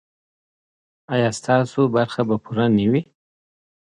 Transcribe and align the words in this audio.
ایا 1.13 1.29
ستاسو 1.39 1.81
برخه 1.95 2.21
به 2.29 2.35
پوره 2.43 2.65
نه 2.77 2.85
وي؟ 2.91 3.01